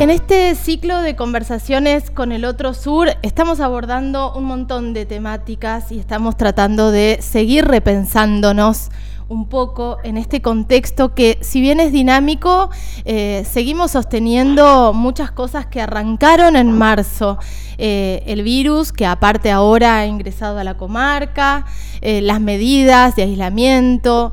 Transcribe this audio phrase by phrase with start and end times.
[0.00, 5.92] En este ciclo de conversaciones con el otro sur estamos abordando un montón de temáticas
[5.92, 8.90] y estamos tratando de seguir repensándonos
[9.28, 12.70] un poco en este contexto que si bien es dinámico,
[13.04, 17.38] eh, seguimos sosteniendo muchas cosas que arrancaron en marzo.
[17.76, 21.64] Eh, el virus, que aparte ahora ha ingresado a la comarca,
[22.00, 24.32] eh, las medidas de aislamiento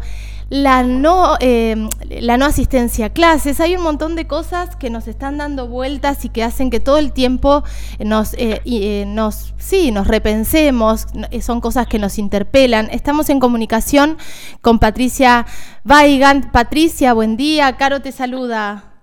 [0.49, 3.59] la no, em, la no asistencia a clases.
[3.59, 6.97] Hay un montón de cosas que nos están dando vueltas y que hacen que todo
[6.97, 7.63] el tiempo
[7.99, 11.07] nos, eh, eh, nos, sí, nos repensemos,
[11.41, 12.89] son cosas que nos interpelan.
[12.91, 14.17] Estamos en comunicación
[14.61, 15.45] con Patricia
[15.83, 16.51] Weigand.
[16.51, 17.75] Patricia, buen día.
[17.77, 18.95] Caro te saluda.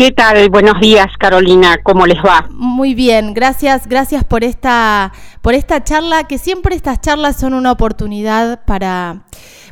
[0.00, 0.48] ¿Qué tal?
[0.48, 1.76] Buenos días, Carolina.
[1.82, 2.48] ¿Cómo les va?
[2.50, 5.12] Muy bien, gracias, gracias por esta,
[5.42, 9.26] por esta charla, que siempre estas charlas son una oportunidad para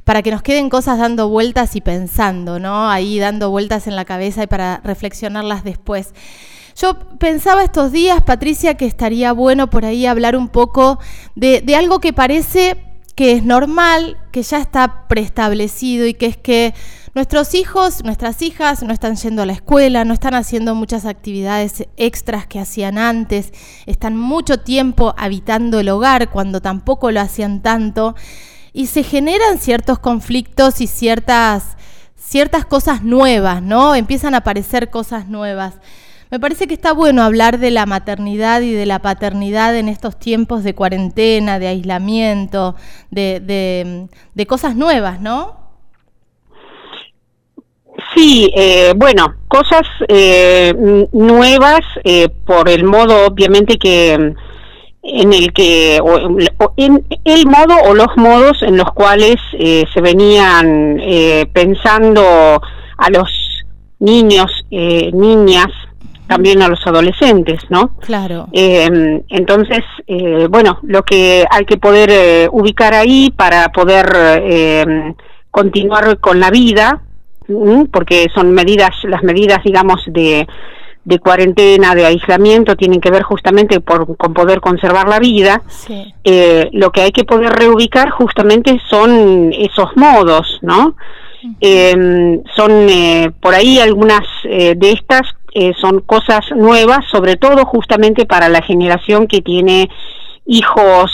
[0.08, 2.88] para que nos queden cosas dando vueltas y pensando, ¿no?
[2.88, 6.14] Ahí dando vueltas en la cabeza y para reflexionarlas después.
[6.76, 10.98] Yo pensaba estos días, Patricia, que estaría bueno por ahí hablar un poco
[11.34, 12.78] de, algo que parece
[13.16, 16.72] que es normal, que ya está preestablecido y que es que
[17.14, 21.86] nuestros hijos, nuestras hijas no están yendo a la escuela, no están haciendo muchas actividades
[21.98, 23.52] extras que hacían antes,
[23.84, 28.14] están mucho tiempo habitando el hogar cuando tampoco lo hacían tanto
[28.72, 31.76] y se generan ciertos conflictos y ciertas,
[32.16, 33.94] ciertas cosas nuevas, ¿no?
[33.94, 35.74] Empiezan a aparecer cosas nuevas.
[36.30, 40.18] Me parece que está bueno hablar de la maternidad y de la paternidad en estos
[40.18, 42.74] tiempos de cuarentena, de aislamiento,
[43.10, 43.40] de,
[44.34, 45.56] de, cosas nuevas, ¿no?
[48.14, 54.34] Sí, eh, bueno, cosas eh, nuevas eh, por el modo, obviamente, que
[55.08, 60.00] en el que o, en el modo o los modos en los cuales eh, se
[60.00, 62.60] venían eh, pensando
[62.96, 63.30] a los
[64.00, 65.68] niños eh, niñas
[66.26, 68.48] también a los adolescentes no claro.
[68.52, 69.80] Em, entonces
[70.50, 74.06] bueno lo que hay que poder ubicar ahí para poder
[74.42, 75.14] em,
[75.50, 77.02] continuar con la vida
[77.90, 80.46] porque son medidas las medidas digamos de
[81.08, 85.62] de cuarentena, de aislamiento, tienen que ver justamente por, con poder conservar la vida,
[86.22, 90.96] eh, lo que hay que poder reubicar justamente son esos modos, ¿no?
[91.60, 95.22] Em, son eh, por ahí algunas eh, de estas
[95.80, 99.90] son cosas nuevas, sobre todo justamente para la generación que tiene
[100.46, 101.10] hijos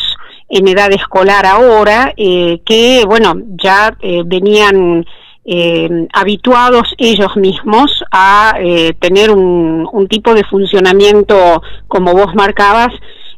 [0.51, 3.97] en edad escolar ahora, que bueno, ya
[4.27, 5.07] venían
[5.47, 12.93] eh, habituados ellos mismos a eh, tener un, tipo de funcionamiento, como vos marcabas,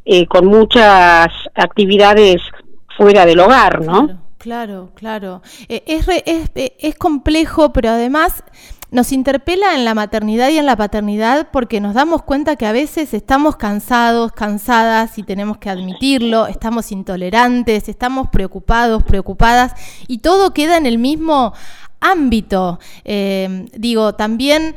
[0.05, 2.43] eh, con muchas actividades
[2.97, 4.21] fuera del hogar, ¿no?
[4.39, 5.43] Claro, claro.
[5.69, 8.45] Es, es, es complejo, pero además
[8.91, 12.73] nos interpela en la maternidad y en la paternidad porque nos damos cuenta que a
[12.73, 19.75] veces estamos cansados, cansadas y tenemos que admitirlo, estamos intolerantes, estamos preocupados, preocupadas
[20.07, 21.53] y todo queda en el mismo
[22.11, 22.79] ámbito.
[23.05, 24.75] Eh, digo, también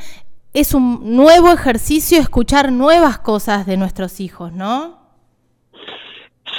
[0.53, 4.99] es un nuevo ejercicio escuchar nuevas cosas de nuestros hijos, ¿no?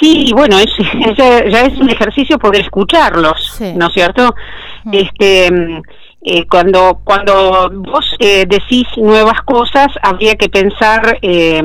[0.00, 0.70] Sí, bueno, es,
[1.16, 4.34] ya es un ejercicio poder escucharlos, ¿no es cierto?
[4.90, 5.48] Este,
[6.22, 11.62] eh, cuando cuando vos eh, decís nuevas cosas, habría que pensar eh,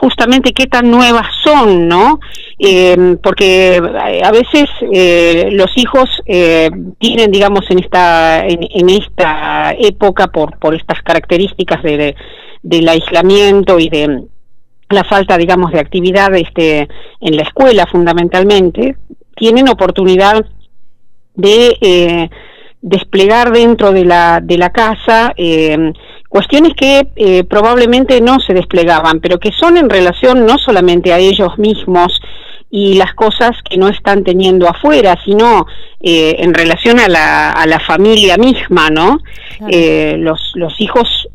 [0.00, 2.20] justamente qué tan nuevas son, ¿no?
[2.64, 3.82] Eh, porque
[4.22, 10.72] a veces eh, los hijos eh, tienen, digamos, en esta en, esta época por por
[10.76, 12.14] estas características de,
[12.62, 14.22] del aislamiento y de
[14.90, 16.88] la falta, digamos, de actividad este
[17.20, 18.94] en la escuela fundamentalmente,
[19.34, 20.46] tienen oportunidad
[21.34, 22.30] de
[22.80, 25.92] desplegar dentro de la de la casa eh,
[26.32, 31.18] cuestiones que eh, probablemente no se desplegaban, pero que son en relación no solamente a
[31.18, 32.20] ellos mismos
[32.72, 35.66] y las cosas que no están teniendo afuera, sino
[36.00, 39.20] eh, en relación a la, a la familia misma, ¿no?
[39.68, 41.28] Eh, los, los hijos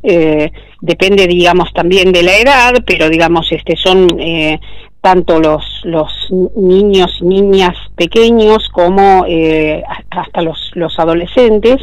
[0.82, 4.08] depende, digamos, también de la edad, pero digamos, este son
[5.00, 6.12] tanto los, los
[6.56, 9.26] niños y niñas pequeños como
[10.10, 11.78] hasta los, los adolescentes,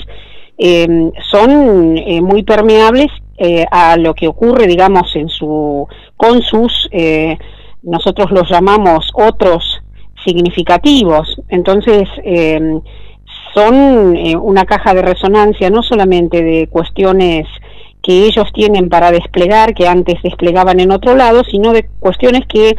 [0.58, 3.08] eh, son eh, muy permeables
[3.38, 5.86] eh, a lo que ocurre, digamos, en su,
[6.16, 7.36] con sus, eh,
[7.84, 9.80] nosotros los llamamos otros
[10.24, 11.40] significativos.
[11.48, 12.08] Entonces,
[13.54, 17.46] son una caja de resonancia no solamente de cuestiones
[18.02, 22.74] que ellos tienen para desplegar, que antes desplegaban en otro lado, sino de cuestiones que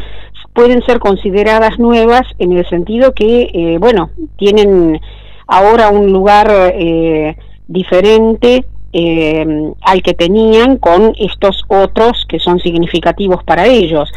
[0.54, 5.00] pueden ser consideradas nuevas en el sentido que, bueno, tienen
[5.48, 7.36] ahora un lugar eh,
[7.68, 9.46] diferente eh,
[9.82, 14.10] al que tenían con estos otros que son significativos para ellos.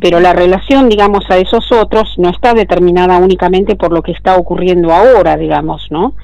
[0.00, 4.36] Pero la relación, digamos, a esos otros no está determinada únicamente por lo que está
[4.36, 6.14] ocurriendo ahora, digamos, ¿no?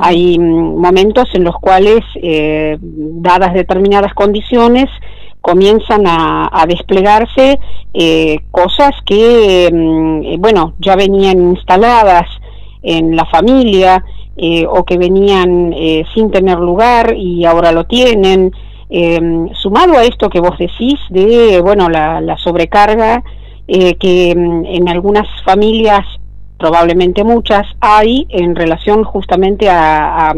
[0.00, 4.90] Hay mm, momentos en los cuales, eh, dadas determinadas condiciones,
[5.46, 7.60] comienzan a, desplegarse
[7.94, 12.26] eh, cosas que, mm, eh, bueno, ya venían instaladas
[12.82, 14.04] en la familia
[14.36, 15.72] eh, o que venían
[16.12, 18.52] sin tener lugar y ahora lo tienen.
[19.60, 23.22] Sumado a esto que vos decís de, bueno, la, sobrecarga
[23.66, 26.04] que mm, en algunas familias,
[26.58, 30.32] probablemente muchas, hay en relación justamente a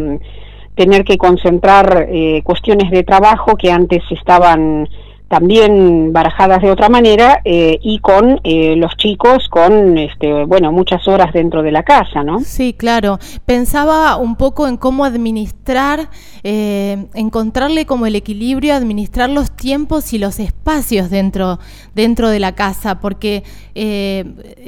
[0.78, 4.88] tener que concentrar eh, cuestiones de trabajo que antes estaban
[5.28, 11.06] también barajadas de otra manera eh, y con eh, los chicos con este bueno muchas
[11.06, 13.18] horas dentro de la casa no sí claro.
[13.44, 16.08] Pensaba un poco en cómo administrar
[16.42, 21.58] encontrarle como el equilibrio administrar los tiempos y los espacios dentro
[21.94, 23.44] dentro de la casa porque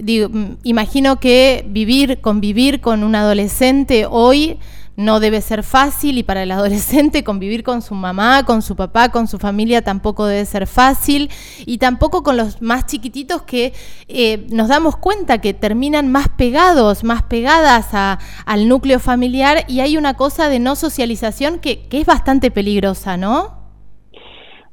[0.03, 0.29] digo,
[0.63, 4.59] imagino que vivir convivir con un adolescente hoy
[5.01, 9.09] no debe ser fácil y para el adolescente convivir con su mamá, con su papá,
[9.09, 11.31] con su familia tampoco debe ser fácil
[11.65, 13.73] y tampoco con los más chiquititos que
[14.09, 19.97] eh, nos damos cuenta que terminan más pegados, más pegadas al núcleo familiar y hay
[19.97, 23.59] una cosa de no socialización que, es bastante peligrosa, ¿no?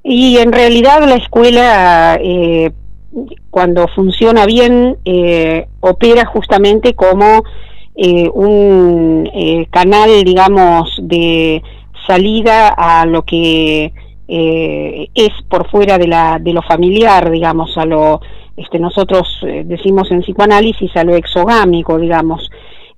[0.04, 2.18] Y en realidad la escuela...
[2.22, 2.72] Eh,
[3.50, 7.44] cuando funciona bien, eh, opera justamente como
[8.00, 11.64] eh, un eh, canal, digamos, de
[12.06, 13.92] salida a lo que
[14.28, 18.22] eh, es por fuera de, la, de lo familiar, digamos, a lo,
[18.56, 19.28] este, nosotros
[19.66, 22.48] decimos en psicoanálisis, a lo exogámico, digamos,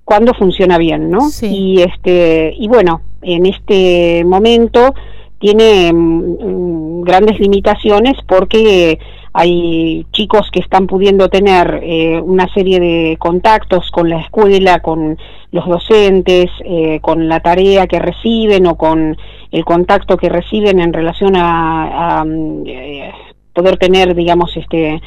[0.04, 1.30] cuando funciona bien, ¿no?
[1.40, 4.92] Y, este, y bueno, en este momento
[5.38, 8.98] tiene mm, grandes limitaciones porque
[9.32, 15.18] hay chicos que están pudiendo tener eh, una serie de contactos con la escuela, con
[15.52, 19.16] los docentes, eh, con la tarea que reciben o con
[19.52, 23.12] el contacto que reciben en relación a, mm, eh,
[23.52, 25.00] poder tener, digamos, este,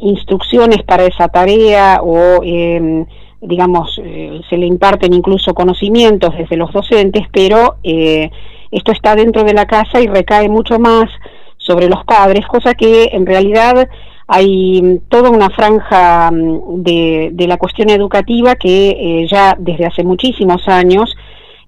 [0.00, 2.42] instrucciones para esa tarea o
[3.40, 9.64] digamos, se le imparten incluso conocimientos desde los docentes, pero esto está dentro de la
[9.64, 11.08] casa y recae mucho más
[11.62, 13.88] sobre los padres, cosa que en realidad
[14.26, 20.66] hay toda una franja mm, de, la cuestión educativa que eh, ya desde hace muchísimos
[20.68, 21.14] años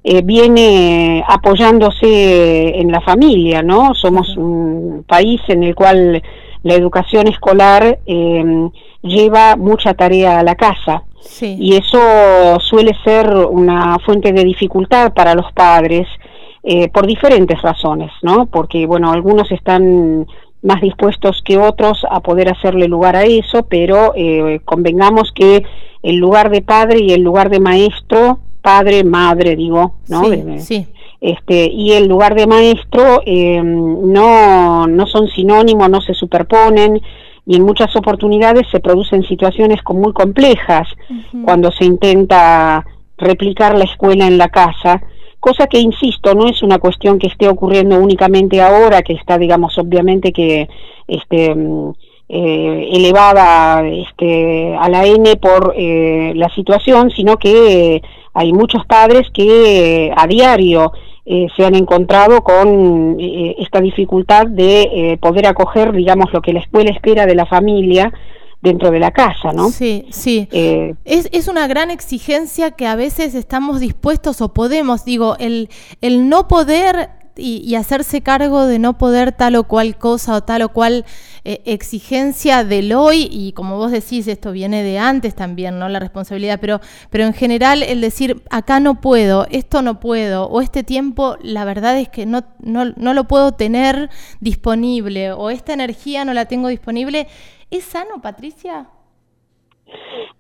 [0.03, 3.95] eh, viene apoyándose en la familia, ¿no?
[3.95, 6.23] Somos un país en el cual
[6.63, 8.71] la educación escolar em,
[9.03, 11.05] lleva mucha tarea a la casa.
[11.41, 16.07] Y eso suele ser una fuente de dificultad para los padres
[16.67, 18.47] eh, por diferentes razones, ¿no?
[18.47, 20.27] Porque, bueno, algunos están
[20.63, 25.63] más dispuestos que otros a poder hacerle lugar a eso, pero eh, convengamos que
[26.03, 30.25] el lugar de padre y el lugar de maestro, padre, madre, digo, ¿no?
[30.25, 30.87] Sí,
[31.21, 36.99] Este, y el lugar de maestro eh, no, no son sinónimos, no se superponen
[37.47, 40.89] y en muchas oportunidades se producen situaciones muy complejas
[41.45, 42.87] cuando se intenta
[43.19, 45.03] replicar la escuela en la casa
[45.45, 49.77] cosa que, insisto, no es una cuestión que esté ocurriendo únicamente ahora, que está, digamos,
[49.77, 50.71] obviamente que
[51.07, 51.93] este, mm,
[52.31, 58.01] eh, elevada este, a la N por eh, la situación, sino que
[58.33, 60.93] hay muchos padres que a diario
[61.27, 66.91] eh, se han encontrado con esta dificultad de poder acoger, digamos, lo que la escuela
[66.91, 68.11] espera de la familia
[68.65, 69.71] dentro de la casa, ¿no?
[69.71, 70.49] Sí, sí.
[70.51, 75.69] Eh, es, es, una gran exigencia que a veces estamos dispuestos o podemos, digo, el,
[76.01, 80.63] el no poder y, hacerse cargo de no poder tal o cual cosa o tal
[80.63, 81.05] o cual
[81.45, 85.89] eh, exigencia del hoy, y como vos decís, esto viene de antes también, ¿no?
[85.89, 86.81] La responsabilidad, pero,
[87.11, 91.65] pero en general el decir, acá no puedo, esto no puedo, o este tiempo, la
[91.65, 96.47] verdad es que no, no, no lo puedo tener disponible, o esta energía no la
[96.47, 97.27] tengo disponible,
[97.71, 98.87] ¿Es sano, Patricia?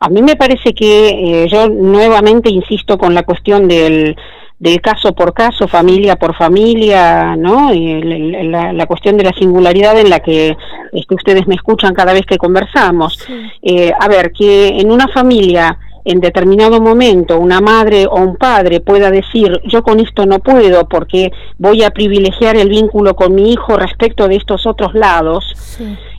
[0.00, 1.08] A mí me parece que
[1.44, 4.16] eh, yo nuevamente insisto con la cuestión del,
[4.58, 7.72] del caso por caso, familia por familia, ¿no?
[7.72, 10.56] Y la, cuestión de la singularidad en la que
[10.92, 13.18] este, ustedes me escuchan cada vez que conversamos.
[13.62, 18.80] Eh, a ver, que en una familia en determinado momento una madre o un padre
[18.80, 23.52] pueda decir yo con esto no puedo porque voy a privilegiar el vínculo con mi
[23.52, 25.44] hijo respecto de estos otros lados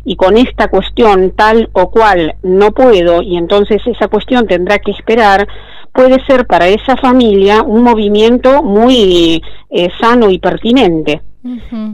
[0.03, 4.91] y con esta cuestión tal o cual no puedo y entonces esa cuestión tendrá que
[4.91, 5.47] esperar
[5.95, 11.21] puede ser para esa familia un movimiento muy eh, sano y pertinente.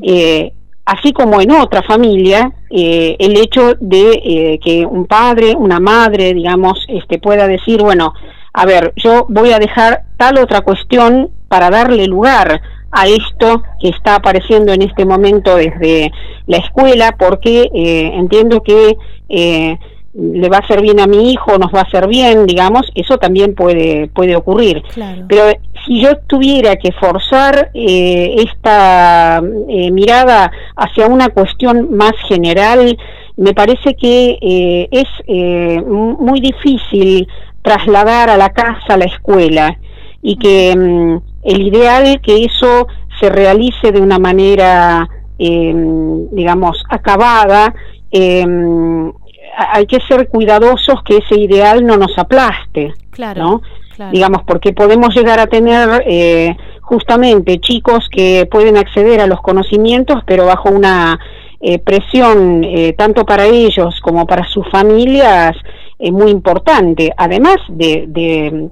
[0.02, 0.54] Eh,
[0.86, 6.86] así como en otra familia, eh, el hecho de que un padre, una madre, digamos,
[6.88, 8.14] este, pueda decir, bueno,
[8.54, 12.62] a ver, yo voy a dejar tal otra cuestión para darle lugar
[12.92, 16.12] a esto que está apareciendo en este momento desde
[16.48, 18.98] la escuela, porque entiendo que
[20.14, 23.18] le va a hacer bien a mi hijo, nos va a hacer bien, digamos, eso
[23.18, 24.84] también puede, puede ocurrir.
[25.28, 25.52] Pero
[25.86, 32.98] si yo tuviera que forzar eh, esta eh, mirada hacia una cuestión más general,
[33.38, 35.08] me parece que eh, es
[35.88, 37.28] muy difícil
[37.62, 39.78] trasladar a la casa a la escuela
[40.22, 42.88] y que mm, el ideal que eso
[43.20, 47.74] se realice de una manera, digamos, acabada,
[49.58, 53.62] hay que ser cuidadosos que ese ideal no nos aplaste, claro,
[54.12, 60.24] Digamos, porque podemos llegar a tener eh, justamente chicos que pueden acceder a los conocimientos,
[60.26, 61.20] pero bajo una
[61.60, 65.56] eh, presión eh, tanto para ellos como para sus familias
[66.12, 67.12] muy importante.
[67.16, 68.70] Además de,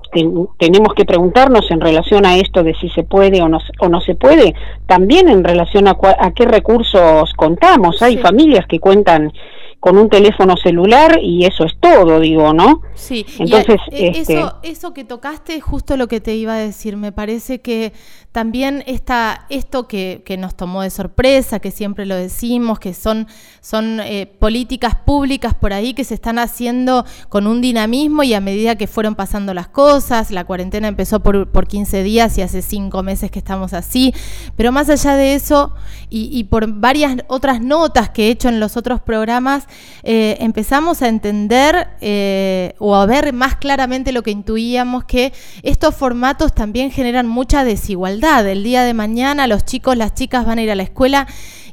[0.58, 4.02] tenemos que preguntarnos en relación a esto de si se puede o no, o no
[4.02, 4.56] se puede,
[4.88, 8.02] también en relación a, a qué recursos contamos.
[8.02, 9.32] Hay familias que cuentan
[9.80, 12.82] con un teléfono celular y eso es todo, digo, ¿no?
[12.96, 16.98] Sí, entonces este eso, eso que tocaste es justo lo que te iba a decir.
[16.98, 17.94] Me parece que
[18.40, 23.28] también está esto que, nos tomó de sorpresa, que siempre lo decimos, que son,
[23.60, 28.40] son eh, políticas públicas por ahí que se están haciendo con un dinamismo y a
[28.40, 32.62] medida que fueron pasando las cosas, la cuarentena empezó por, por 15 días y hace
[32.62, 34.14] 5 meses que estamos así,
[34.56, 35.74] pero más allá de eso
[36.10, 39.68] y, y por varias otras notas que he hecho en los otros programas,
[40.04, 45.94] eh, empezamos a entender eh, o a ver más claramente lo que intuíamos, que estos
[45.94, 48.29] formatos también generan mucha desigualdad.
[48.30, 51.26] El día de mañana los chicos, las chicas van a ir a la escuela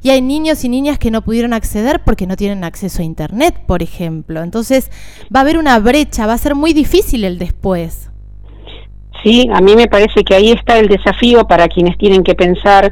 [0.02, 3.54] y hay niños y niñas que no pudieron acceder porque no tienen acceso a Internet,
[3.66, 4.42] por ejemplo.
[4.42, 4.90] Entonces
[5.34, 8.10] va a haber una brecha, va a ser muy difícil el después.
[9.22, 12.90] Sí, a mí me parece que ahí está el desafío para quienes tienen que pensar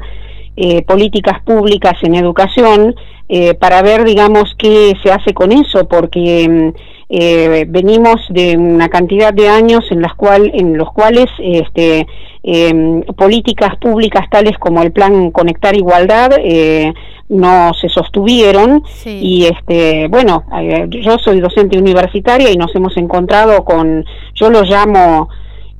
[0.55, 2.93] eh, políticas públicas en educación
[3.29, 8.89] eh, para ver, digamos, qué se hace con eso, porque mm, eh, venimos de una
[8.89, 12.07] cantidad de años en, las cual, en los cuales este,
[12.43, 16.93] em, políticas públicas tales como el Plan Conectar Igualdad eh,
[17.29, 18.83] no se sostuvieron.
[19.05, 20.43] Y este bueno
[20.89, 25.29] yo soy docente universitaria y nos hemos encontrado con yo lo llamo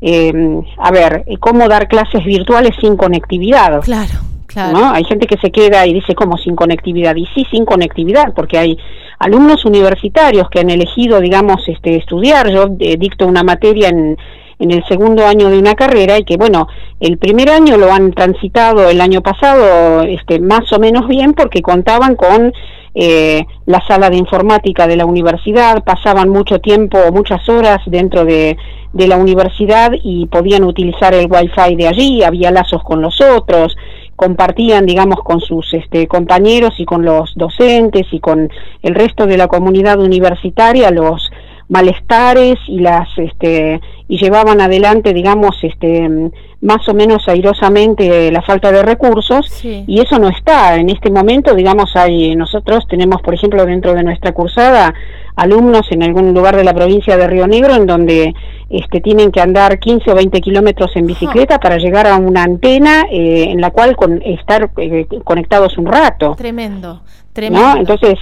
[0.02, 3.82] em, a ver cómo dar clases virtuales sin conectividad.
[3.82, 4.35] Claro
[4.94, 7.16] hay gente que se queda y dice, ¿cómo sin conectividad?
[7.16, 8.78] Y sí, sin conectividad, porque hay
[9.20, 12.50] alumnos universitarios que han elegido, digamos, este, estudiar.
[12.50, 14.18] Yo eh, dicto una materia en,
[14.60, 16.68] en el segundo año de una carrera y que, bueno,
[17.00, 21.62] el primer año lo han transitado el año pasado este, más o menos bien porque
[21.62, 22.54] contaban con
[22.94, 28.58] eh, la sala de informática de la universidad, pasaban mucho tiempo, muchas horas dentro de,
[28.94, 33.76] de la universidad y podían utilizar el wifi de allí, había lazos con los otros,
[34.16, 38.50] compartían, digamos, con sus este, compañeros y con los docentes y con
[38.82, 41.32] el resto de la comunidad universitaria los
[41.68, 46.32] malestares y las este y llevaban adelante digamos este
[46.62, 49.64] más o menos airosamente la falta de recursos.
[49.64, 50.76] Y eso no está.
[50.76, 54.94] En este momento digamos hay nosotros tenemos por ejemplo dentro de nuestra cursada
[55.36, 58.34] alumnos en algún lugar de la provincia de Río Negro en donde
[58.70, 63.06] este, tienen que andar 15 o 20 kilómetros en bicicleta para llegar a una antena
[63.12, 66.36] eh, en la cual con, estar eh, conectados un rato.
[66.36, 67.02] Tremendo,
[67.34, 67.78] tremendo.
[67.78, 68.18] Entonces,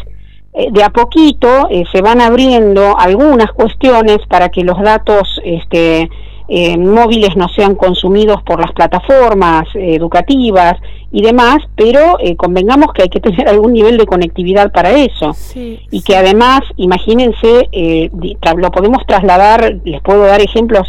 [0.53, 6.09] de a poquito se van abriendo algunas cuestiones para que los datos este,
[6.49, 10.75] eh, móviles no sean consumidos por las plataformas educativas
[11.09, 15.31] y demás, pero eh, convengamos que hay que tener algún nivel de conectividad para eso.
[15.55, 18.11] y que además, imagínense, eh,
[18.57, 20.87] lo podemos trasladar, les puedo dar ejemplos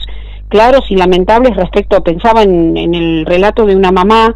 [0.49, 4.35] claros y lamentables respecto, pensaba en, en el relato de una mamá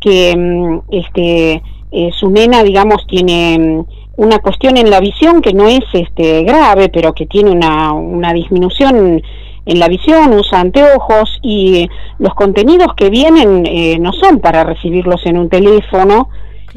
[0.00, 1.62] que mm, este,
[2.18, 6.88] su nena, digamos, tiene mm, una cuestión en la visión que no es este, grave,
[6.88, 9.22] pero que tiene una, una disminución
[9.66, 15.24] en la visión, usa anteojos y los contenidos que vienen eh, no son para recibirlos
[15.24, 16.28] en un teléfono,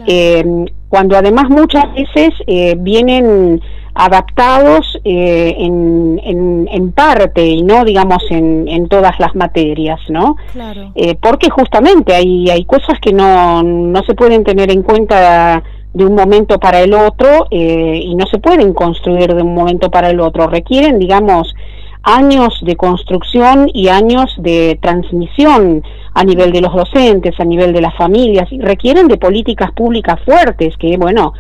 [0.06, 0.46] eh,
[0.89, 3.62] cuando además muchas veces eh, vienen
[3.94, 10.36] adaptados en, en, parte y no digamos en, en todas las materias, ¿no?
[10.53, 10.94] Claro.
[11.20, 15.63] porque justamente hay, hay cosas que no, no se pueden tener en cuenta
[15.97, 20.09] de un momento para el otro y no se pueden construir de un momento para
[20.09, 21.55] el otro, requieren, digamos,
[22.03, 27.81] años de construcción y años de transmisión a nivel de los docentes, a nivel de
[27.81, 31.33] las familias, y requieren de políticas públicas fuertes que, bueno,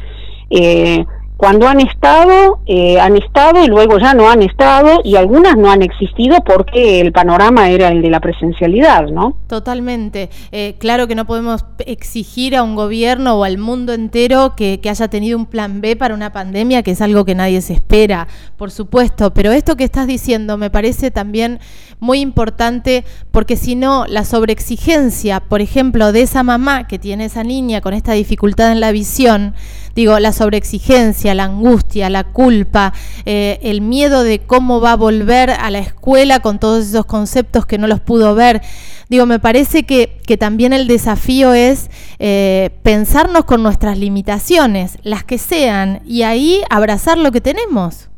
[0.49, 1.05] eh,
[1.37, 5.71] cuando han estado, eh, han estado y luego ya no han estado y algunas no
[5.71, 9.37] han existido porque el panorama era el de la presencialidad, ¿no?
[9.47, 10.29] Totalmente.
[10.51, 14.89] Eh, claro que no podemos exigir a un gobierno o al mundo entero que, que,
[14.89, 18.27] haya tenido un plan B para una pandemia, que es algo que nadie se espera,
[18.57, 21.59] por supuesto, pero esto que estás diciendo me parece también
[21.99, 27.43] muy importante porque si no, la sobreexigencia, por ejemplo, de esa mamá que tiene esa
[27.43, 29.53] niña con esta dificultad en la visión,
[29.97, 32.93] digo, la sobreexigencia, la angustia, la culpa,
[33.25, 37.65] eh, el miedo de cómo va a volver a la escuela con todos esos conceptos
[37.65, 38.61] que no los pudo ver.
[39.09, 41.89] Digo, me parece que, que también el desafío es
[42.19, 48.11] eh, pensarnos con nuestras limitaciones, las que sean, y ahí abrazar lo que tenemos.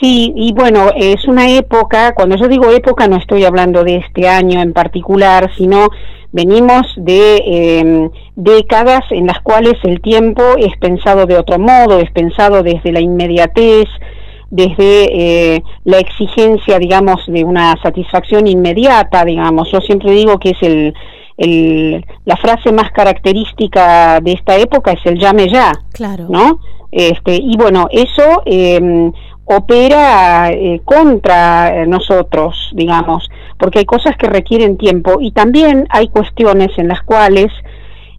[0.00, 4.26] Sí, y bueno, es una época, cuando yo digo época no estoy hablando de este
[4.26, 5.90] año en particular, sino
[6.32, 12.10] venimos de em, décadas en las cuales el tiempo es pensado de otro modo, es
[12.10, 13.86] pensado desde la inmediatez,
[14.50, 19.70] desde eh, la exigencia, digamos, de una satisfacción inmediata, digamos.
[19.70, 20.94] Yo siempre digo que es el,
[21.38, 26.26] el, la frase más característica de esta época es el llame ya, claro.
[26.28, 26.60] ¿no?
[26.90, 29.10] Este, y bueno, eso eh,
[29.46, 33.28] opera eh, contra nosotros, digamos,
[33.62, 37.46] porque hay cosas que requieren tiempo y también hay cuestiones en las cuales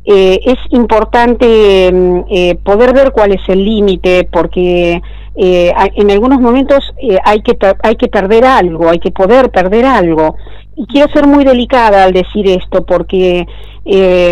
[0.06, 5.02] eh, es importante mm, eh, poder ver cuál es el límite, porque
[5.36, 6.94] en algunos momentos
[7.26, 10.38] hay, que, hay que perder algo, hay que poder perder algo.
[10.78, 13.46] Y quiero ser muy delicada al decir esto, porque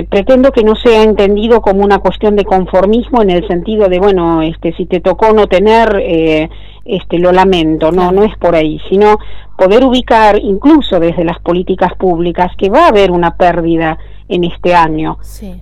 [0.09, 4.43] pretendo que no sea entendido como una cuestión de conformismo en el sentido de, bueno,
[4.43, 6.49] este, si te tocó no tener
[6.85, 9.17] este, lo lamento, no, no es por ahí, sino
[9.57, 13.97] poder ubicar incluso desde las políticas públicas que va a haber una pérdida
[14.27, 15.17] en este año,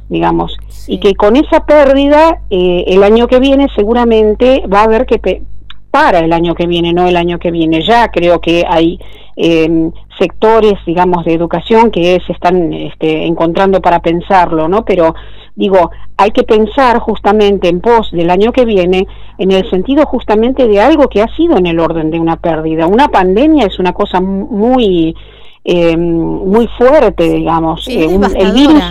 [0.07, 0.55] digamos,
[0.87, 5.43] y que con esa pérdida eh, el año que viene seguramente va a haber que
[5.91, 7.81] para el año que viene, no el año que viene.
[7.81, 8.99] Ya creo que hay
[9.35, 14.85] em, sectores, digamos, de educación que se están este, encontrando para pensarlo, ¿no?
[14.85, 15.15] Pero
[15.55, 20.67] digo, hay que pensar justamente en pos del año que viene en el sentido justamente
[20.67, 22.87] de algo que ha sido en el orden de una pérdida.
[22.87, 25.15] Una pandemia es una cosa muy
[25.63, 27.87] em, muy fuerte, digamos.
[27.87, 28.05] Eh,
[28.37, 28.83] el virus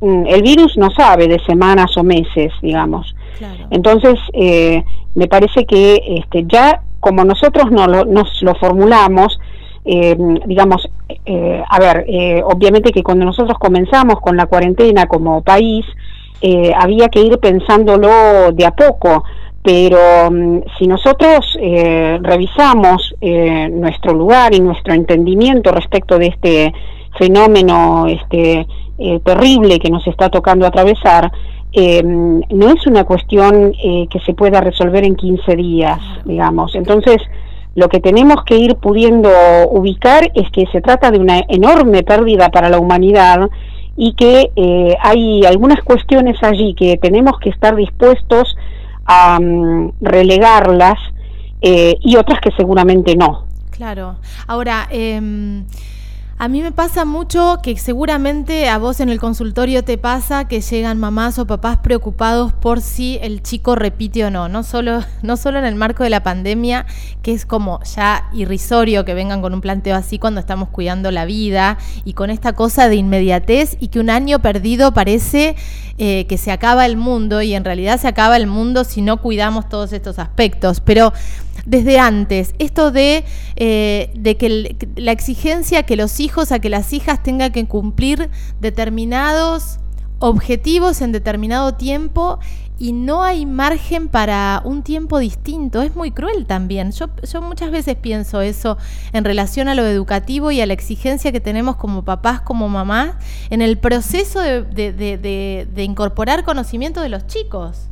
[0.00, 3.14] mm, el virus no sabe de semanas o meses, digamos.
[3.70, 9.38] Entonces, eh, me parece que este, ya como nosotros no nos lo formulamos,
[9.84, 10.16] eh,
[10.46, 15.84] digamos, eh, a ver, eh, obviamente que cuando nosotros comenzamos con la cuarentena como país,
[16.76, 19.22] había que ir pensándolo de a poco,
[19.62, 26.74] pero mm, si nosotros revisamos nuestro lugar y nuestro entendimiento respecto de este
[27.16, 28.66] fenómeno este,
[29.24, 31.30] terrible que nos está tocando atravesar,
[31.76, 36.74] no es una cuestión que se pueda resolver en 15 días, digamos.
[36.74, 37.22] Entonces,
[37.74, 39.30] lo que tenemos que ir pudiendo
[39.70, 43.48] ubicar es que se trata de una enorme pérdida para la humanidad
[43.96, 48.56] y que eh, hay algunas cuestiones allí que tenemos que estar dispuestos
[49.04, 50.98] a mm, relegarlas
[51.60, 53.44] eh, y otras que seguramente no.
[53.70, 54.16] Claro.
[54.46, 55.20] Ahora, eh,
[56.42, 60.60] a mí me pasa mucho que seguramente a vos en el consultorio te pasa que
[60.60, 65.36] llegan mamás o papás preocupados por si el chico repite o no, no solo, no
[65.36, 66.84] solo en el marco de la pandemia,
[67.22, 71.26] que es como ya irrisorio que vengan con un planteo así cuando estamos cuidando la
[71.26, 75.54] vida y con esta cosa de inmediatez y que un año perdido parece
[75.98, 79.18] eh, que se acaba el mundo y en realidad se acaba el mundo si no
[79.18, 80.80] cuidamos todos estos aspectos.
[80.80, 81.12] Pero
[81.64, 83.24] desde antes, esto de,
[83.56, 88.30] eh, de que la exigencia que los hijos, a que las hijas tengan que cumplir
[88.60, 89.78] determinados
[90.18, 92.38] objetivos en determinado tiempo
[92.78, 95.82] y no hay margen para un tiempo distinto.
[95.82, 96.90] Es muy cruel también.
[96.90, 98.76] Yo, yo muchas veces pienso eso
[99.12, 103.14] en relación a lo educativo y a la exigencia que tenemos como papás, como mamás,
[103.50, 107.88] en el proceso de incorporar conocimiento de los chicos.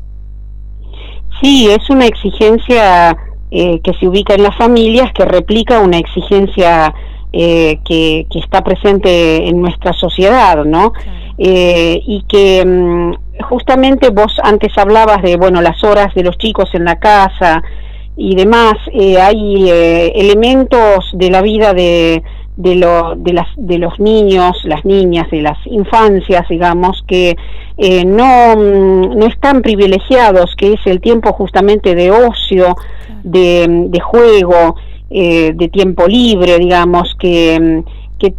[1.41, 3.17] Sí, es una exigencia
[3.51, 6.95] eh, que se ubica en las familias, que replica una exigencia
[7.33, 10.93] eh, que, que, está presente en nuestra sociedad, ¿no?
[11.37, 16.69] Eh, y que mm, justamente vos antes hablabas de, bueno, las horas de los chicos
[16.75, 17.63] en la casa
[18.17, 19.71] y demás, hay
[20.15, 22.23] elementos de la vida de,
[22.63, 27.37] de, lo, de, las, de los niños, las niñas, de las infancias, digamos, que
[27.77, 32.77] eh, no, mm, no están privilegiados, que es el tiempo justamente de ocio,
[33.23, 34.77] de, de juego,
[35.11, 37.83] de tiempo libre, digamos, que,
[38.21, 38.35] que,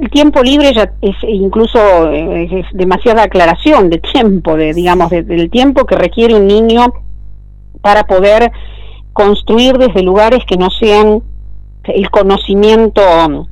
[0.00, 5.86] el tiempo libre ya es incluso es demasiada aclaración de tiempo, de digamos, del tiempo
[5.86, 6.92] que requiere un niño
[7.80, 8.52] para poder
[9.12, 11.22] construir desde lugares que no sean
[11.84, 13.48] el conocimiento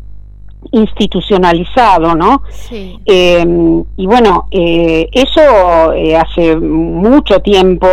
[0.72, 2.42] institucionalizado, ¿no?
[2.70, 3.44] Eh,
[3.96, 7.88] y bueno, eh, eso eh, hace mucho tiempo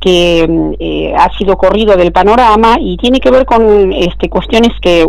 [0.00, 5.04] que ha sido corrido del panorama y tiene que ver con este, cuestiones que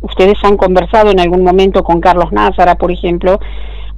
[0.00, 3.38] ustedes han conversado en algún momento con Carlos Názara, por ejemplo,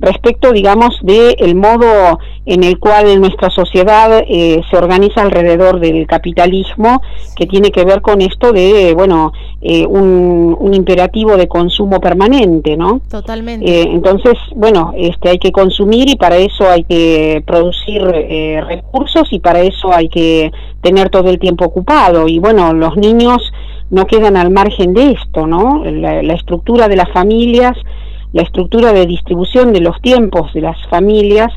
[0.01, 6.07] respecto, digamos, de el modo en el cual nuestra sociedad eh, se organiza alrededor del
[6.07, 7.01] capitalismo,
[7.35, 12.77] que tiene que ver con esto de, bueno, eh, un, un, imperativo de consumo permanente,
[12.77, 13.01] ¿no?
[13.11, 13.69] Totalmente.
[13.69, 19.41] Eh, entonces, bueno, este, hay que consumir y para eso hay que producir recursos y
[19.41, 22.29] para eso hay que tener todo el tiempo ocupado.
[22.29, 23.39] Y bueno, los niños
[23.91, 25.83] no quedan al margen de esto, ¿no?
[25.85, 27.77] La, la estructura de las familias
[28.37, 31.51] la estructura de distribución de los tiempos de las familias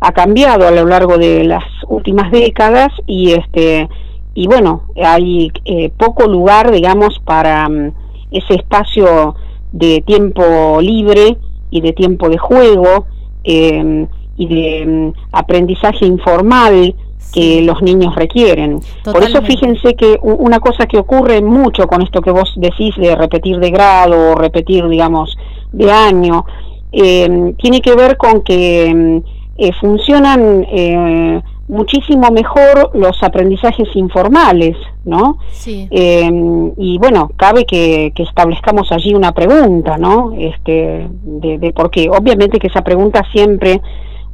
[0.00, 3.86] ha cambiado a lo largo de las últimas décadas y este
[4.34, 7.92] y bueno hay eh, poco lugar digamos para mm,
[8.30, 9.34] ese espacio
[9.72, 11.36] de tiempo libre
[11.70, 13.06] y de tiempo de juego
[13.44, 16.94] em, y de mm, aprendizaje informal
[17.32, 18.80] que los niños requieren.
[19.04, 23.16] Por eso fíjense que una cosa que ocurre mucho con esto que vos decís de
[23.16, 25.34] repetir de grado o repetir, digamos,
[25.72, 26.44] de año,
[26.92, 29.16] eh, tiene que ver con que mm,
[29.56, 35.38] eh, funcionan eh, muchísimo mejor los aprendizajes informales, ¿no?
[35.50, 35.88] Sí.
[35.90, 40.32] y bueno, cabe que, establezcamos allí una pregunta, ¿no?
[40.36, 42.08] Este, de, de por qué.
[42.10, 43.80] Obviamente que esa pregunta siempre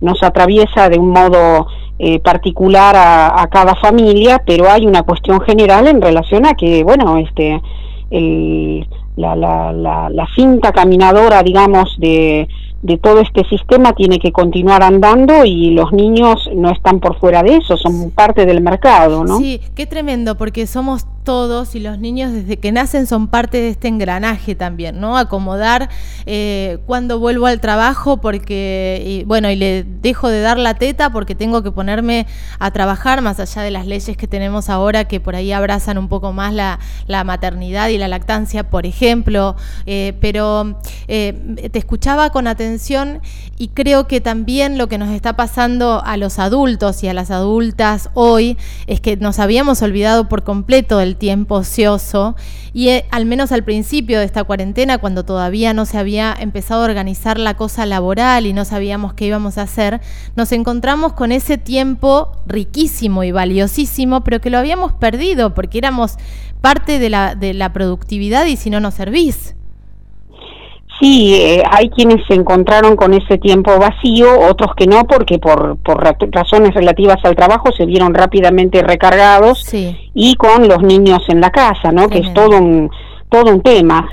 [0.01, 1.69] nos atraviesa de un modo
[2.23, 7.19] particular a, a, cada familia, pero hay una cuestión general en relación a que, bueno,
[7.19, 7.61] este,
[8.11, 8.87] el,
[9.19, 12.49] la, la, la, la cinta caminadora, digamos, de,
[12.83, 17.43] de todo este sistema tiene que continuar andando y los niños no están por fuera
[17.43, 19.39] de eso, son parte del mercado, ¿no?
[19.39, 23.71] Sí, qué tremendo, porque somos todos y los niños desde que nacen son parte de
[23.71, 25.19] este engranaje también, ¿no?
[25.19, 25.91] Acomodar
[26.27, 31.11] eh, cuando vuelvo al trabajo porque, y, bueno, y le dejo de dar la teta
[31.11, 32.27] porque tengo que ponerme
[32.59, 36.09] a trabajar más allá de las leyes que tenemos ahora que por ahí abrazan un
[36.09, 36.79] poco más la,
[37.25, 40.79] maternidad y la lactancia, por ejemplo, eh, pero
[41.09, 43.21] eh, te escuchaba con atención
[43.59, 47.31] y creo que también lo que nos está pasando a los adultos y a las
[47.31, 52.37] adultas hoy es que nos habíamos olvidado por completo del tiempo ocioso
[52.73, 56.83] y eh, al menos al principio de esta cuarentena, cuando todavía no se había empezado
[56.83, 60.01] a organizar la cosa laboral y no sabíamos qué íbamos a hacer,
[60.37, 66.17] nos encontramos con ese tiempo riquísimo y valiosísimo, pero que lo habíamos perdido porque éramos
[66.61, 69.55] parte de la, de la productividad y si no nos servís.
[71.01, 75.77] Sí, eh, hay quienes se encontraron con ese tiempo vacío, otros que no, porque por,
[75.79, 81.51] por razones relativas al trabajo se vieron rápidamente recargados y con los niños en la
[81.51, 82.09] casa, ¿no?
[82.09, 82.91] Que es todo un,
[83.29, 84.09] todo un tema.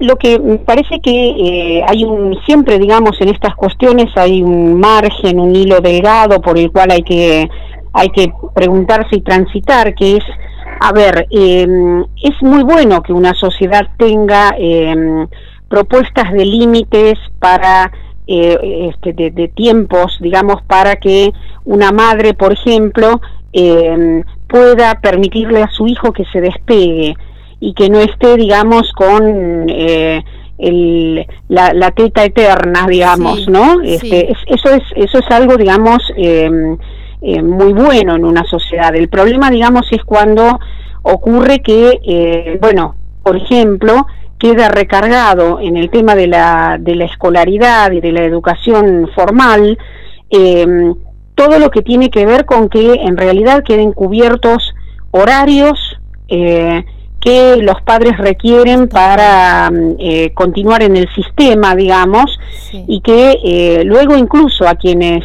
[0.00, 4.78] lo que me parece que eh, hay un, siempre digamos en estas cuestiones hay un
[4.78, 7.48] margen, un hilo delgado por el cual hay que,
[7.94, 10.24] hay que preguntarse y transitar, que es,
[10.80, 11.66] a ver, eh,
[12.22, 14.54] es muy bueno que una sociedad tenga
[15.72, 17.90] propuestas de límites para
[18.26, 21.32] eh, este, de, tiempos, digamos, para que
[21.64, 23.22] una madre, por ejemplo,
[23.54, 27.14] eh, pueda permitirle a su hijo que se despegue
[27.58, 30.22] y que no esté, digamos, con eh,
[30.58, 33.80] el, la, teta eterna, digamos, ¿no?
[33.80, 36.76] Este, eso es eso es algo, digamos, em,
[37.42, 38.94] muy bueno en una sociedad.
[38.94, 40.60] El problema, digamos, es cuando
[41.00, 44.06] ocurre que, bueno, por ejemplo,
[44.42, 49.78] queda recargado en el tema de la, de la escolaridad y de la educación formal,
[50.30, 50.66] eh,
[51.36, 54.74] todo lo que tiene que ver con que en realidad queden cubiertos
[55.12, 55.78] horarios
[56.26, 56.84] eh,
[57.20, 62.36] que los padres requieren para eh, continuar en el sistema, digamos,
[62.72, 65.22] y que luego incluso a quienes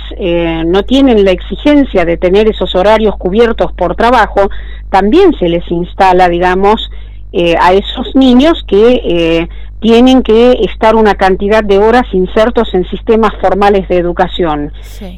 [0.68, 4.48] no tienen la exigencia de tener esos horarios cubiertos por trabajo,
[4.92, 6.88] también se les instala, digamos,
[7.32, 12.84] eh, a esos niños que eh, tienen que estar una cantidad de horas insertos en
[12.90, 14.72] sistemas formales de educación.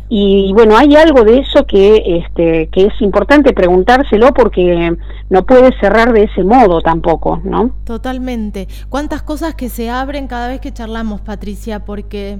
[0.09, 4.95] Y bueno, hay algo de eso que, este, que es importante preguntárselo porque
[5.29, 7.75] no puede cerrar de ese modo tampoco, ¿no?
[7.85, 8.67] Totalmente.
[8.89, 11.85] ¿Cuántas cosas que se abren cada vez que charlamos, Patricia?
[11.85, 12.39] Porque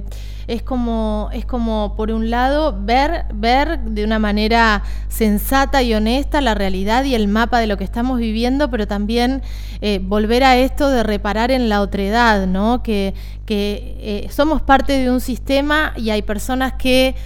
[0.50, 6.40] es como, es como por un lado, ver, ver de una manera sensata y honesta
[6.40, 9.42] la realidad y el mapa de lo que estamos viviendo, pero también
[9.80, 12.09] eh, volver a esto de reparar en la otredad,
[12.46, 12.82] ¿no?
[12.82, 13.14] Que,
[13.48, 17.16] eh, somos parte de un sistema y hay personas que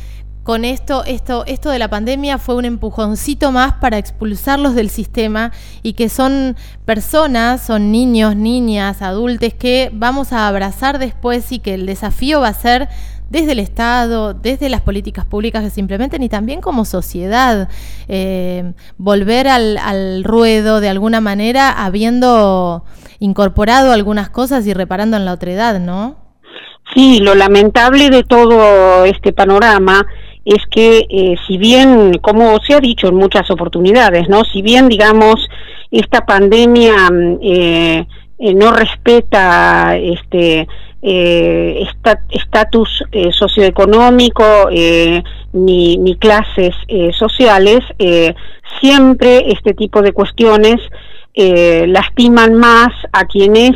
[0.42, 5.52] con esto, esto, esto de la pandemia fue un empujoncito más para expulsarlos del sistema
[5.82, 11.74] y que son personas, son niños, niñas, adultos que vamos a abrazar después y que
[11.74, 12.88] el desafío va a ser
[13.30, 17.68] desde el Estado, desde las políticas públicas que se y también como sociedad,
[18.08, 22.84] eh, volver al, ruedo de alguna manera habiendo
[23.18, 26.16] incorporado algunas cosas y reparando en la otredad, ¿no?
[26.94, 30.06] Sí, lo lamentable de todo este panorama
[30.44, 34.44] es que eh, si bien, como se ha dicho en muchas oportunidades, ¿no?
[34.44, 35.36] Si bien, digamos,
[35.90, 38.06] esta pandemia mm, eh,
[38.54, 40.66] no respeta este eh,
[41.04, 47.80] estatus eh, socioeconómico eh, ni, ni, clases eh, sociales,
[48.80, 50.80] siempre este tipo de cuestiones
[51.36, 53.72] lastiman más a quienes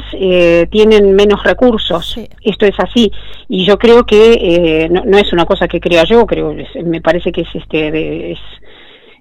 [0.70, 2.16] tienen menos recursos.
[2.42, 3.10] Esto es así.
[3.48, 7.32] Y yo creo que no, no, es una cosa que crea yo, creo, me parece
[7.32, 8.38] que es este de, es,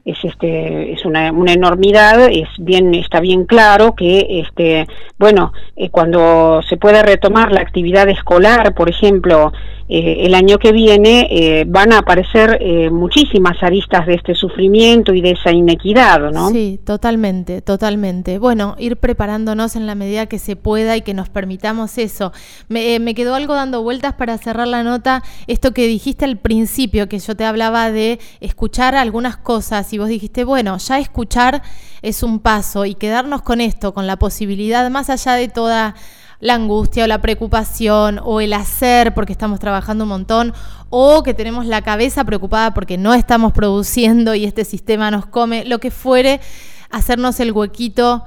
[0.08, 4.88] es este es una, una, enormidad es bien está bien claro que este
[5.20, 9.52] bueno eh, cuando se puede retomar la actividad escolar por ejemplo
[9.90, 12.60] eh, el año que viene eh, van a aparecer
[12.92, 16.50] muchísimas aristas de este sufrimiento y de esa inequidad, ¿no?
[16.50, 18.38] Sí, totalmente, totalmente.
[18.38, 22.34] Bueno, ir preparándonos en la medida que se pueda y que nos permitamos eso.
[22.68, 27.08] Me, me quedó algo dando vueltas para cerrar la nota, esto que dijiste al principio,
[27.08, 31.62] que yo te hablaba de escuchar algunas cosas y vos dijiste, bueno, ya escuchar
[32.02, 35.96] es un paso y quedarnos con esto, con la posibilidad, más allá de toda
[36.40, 40.54] la angustia o la preocupación o el hacer porque estamos trabajando un montón
[40.90, 45.66] o que tenemos la cabeza preocupada porque no estamos produciendo y este sistema nos come,
[45.66, 46.40] lo que fuere,
[46.90, 48.24] hacernos el huequito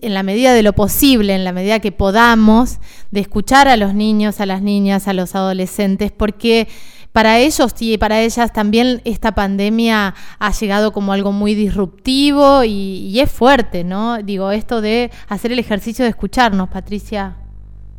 [0.00, 2.78] en la medida de lo posible, en la medida que podamos,
[3.10, 6.68] de escuchar a los niños, a las niñas, a los adolescentes, porque
[7.12, 13.18] para ellos y para ellas también esta pandemia ha llegado como algo muy disruptivo y,
[13.18, 14.18] es fuerte, ¿no?
[14.18, 17.36] Digo, esto de hacer el ejercicio de escucharnos, Patricia.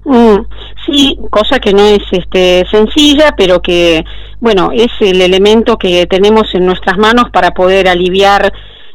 [0.05, 0.37] Mm,
[0.85, 4.03] sí, cosa que no es este, sencilla, pero que,
[4.39, 8.53] bueno, es el elemento que tenemos en nuestras manos para poder aliviar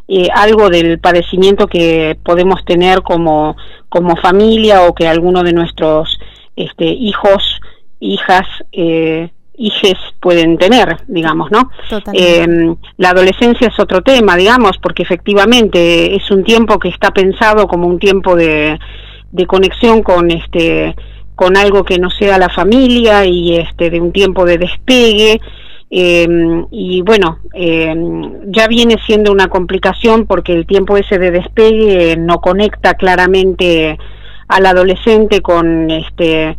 [0.09, 3.57] eh, algo del padecimiento que podemos tener como,
[3.88, 6.18] como familia o que alguno de nuestros
[6.57, 7.61] este, hijos,
[8.00, 11.71] hijas, eh, hijes pueden tener, digamos, ¿no?
[12.12, 17.67] Eh, la adolescencia es otro tema, digamos, porque efectivamente es un tiempo que está pensado
[17.67, 18.79] como un tiempo de
[19.35, 20.95] de conexión con este
[21.35, 25.40] con algo que no sea la familia y este de un tiempo de despegue
[25.90, 32.17] em, y bueno em, ya viene siendo una complicación porque el tiempo ese de despegue
[32.17, 33.99] no conecta claramente
[34.47, 36.57] al adolescente con este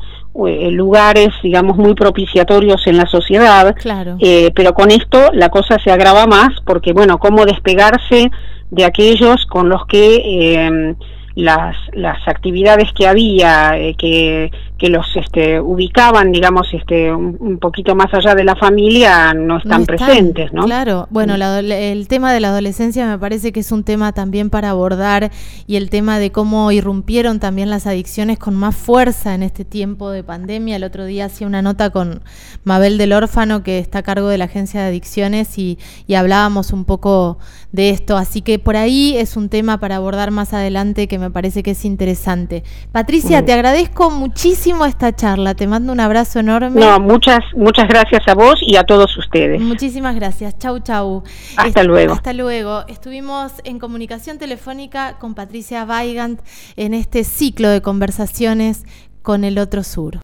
[0.48, 4.18] eh, lugares digamos muy propiciatorios en la sociedad claro.
[4.20, 8.30] Eh, pero con esto la cosa se agrava más porque bueno cómo despegarse
[8.72, 10.96] de aquellos con los que eh,
[11.36, 17.96] las, las actividades que había eh, que, que los este, ubicaban, digamos, este, un, poquito
[17.96, 20.66] más allá de la familia, no están, presentes, ¿no?
[20.66, 21.72] Claro, bueno, mm.
[21.72, 25.32] el tema de la adolescencia me parece que es un tema también para abordar
[25.66, 30.10] y el tema de cómo irrumpieron también las adicciones con más fuerza en este tiempo
[30.10, 30.76] de pandemia.
[30.76, 32.22] El otro día hacía una nota con
[32.66, 36.74] Mabel del Órfano, que está a cargo de la Agencia de Adicciones, y, y hablábamos
[36.74, 37.38] un poco
[37.72, 38.18] de esto.
[38.18, 41.72] Así que por ahí es un tema para abordar más adelante que me parece que
[41.72, 42.64] es interesante.
[42.92, 45.54] Patricia, te agradezco muchísimo esta charla.
[45.54, 46.80] Te mando un abrazo enorme.
[46.80, 49.62] No, muchas, muchas gracias a vos y a todos ustedes.
[49.62, 50.58] Muchísimas gracias.
[50.58, 51.24] Chau, chau.
[51.56, 52.14] Hasta luego.
[52.14, 52.84] Hasta luego.
[52.88, 56.42] Estuvimos en comunicación telefónica con Patricia Weigand
[56.76, 58.84] en este ciclo de conversaciones
[59.22, 60.14] con el otro sur.